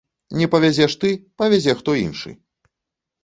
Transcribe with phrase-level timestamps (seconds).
[0.39, 1.09] Не павязеш ты,
[1.41, 2.35] павязе хто іншы!